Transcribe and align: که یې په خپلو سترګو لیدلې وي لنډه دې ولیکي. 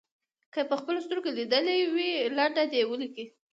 که 0.53 0.59
یې 0.63 0.67
په 0.69 0.75
خپلو 0.79 0.99
سترګو 1.05 1.35
لیدلې 1.37 1.77
وي 1.93 2.11
لنډه 2.37 2.63
دې 2.71 2.81
ولیکي. 2.87 3.25